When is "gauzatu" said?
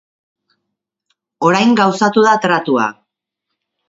1.79-2.23